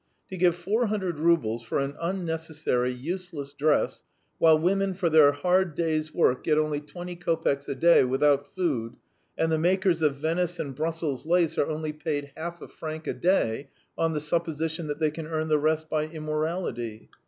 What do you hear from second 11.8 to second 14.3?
paid half a franc a day on the